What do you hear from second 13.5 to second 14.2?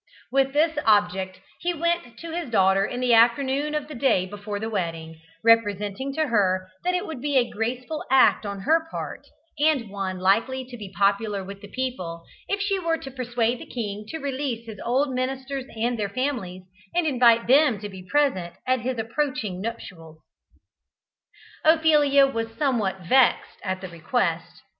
the king to